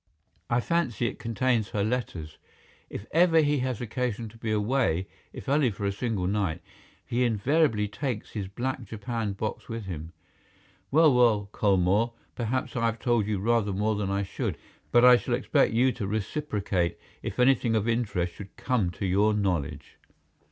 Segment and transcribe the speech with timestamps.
[0.49, 2.39] "I fancy it contains her letters.
[2.89, 6.59] If ever he has occasion to be away, if only for a single night,
[7.05, 10.11] he invariably takes his black japanned box with him.
[10.89, 14.57] Well, well, Colmore, perhaps I have told you rather more than I should,
[14.91, 19.35] but I shall expect you to reciprocate if anything of interest should come to your
[19.35, 19.97] knowledge."